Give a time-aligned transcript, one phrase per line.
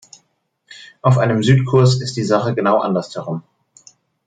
[1.03, 3.43] Auf einem Südkurs ist die Sache genau andersherum.